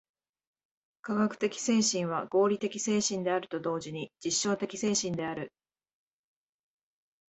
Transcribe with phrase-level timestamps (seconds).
[1.01, 5.53] 科学的精神は合理的精神であると同時に実証的精神である。